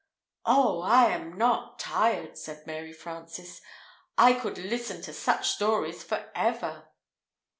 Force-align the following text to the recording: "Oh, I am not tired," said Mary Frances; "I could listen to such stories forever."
"Oh, 0.47 0.79
I 0.81 1.11
am 1.13 1.37
not 1.37 1.77
tired," 1.77 2.35
said 2.35 2.65
Mary 2.65 2.91
Frances; 2.91 3.61
"I 4.17 4.33
could 4.33 4.57
listen 4.57 5.03
to 5.03 5.13
such 5.13 5.49
stories 5.49 6.03
forever." 6.03 6.87